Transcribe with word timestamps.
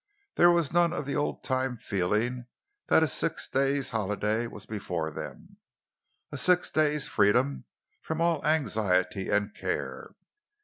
There 0.33 0.49
was 0.49 0.73
none 0.73 0.93
of 0.93 1.05
the 1.05 1.15
old 1.15 1.43
time 1.43 1.77
feeling 1.77 2.47
that 2.87 3.03
a 3.03 3.07
six 3.07 3.47
days' 3.47 3.91
holiday 3.91 4.47
was 4.47 4.65
before 4.65 5.11
them, 5.11 5.57
a 6.31 6.39
six 6.39 6.71
days' 6.71 7.07
freedom 7.07 7.65
from 8.01 8.19
all 8.19 8.43
anxiety 8.43 9.29
and 9.29 9.53
care. 9.53 10.15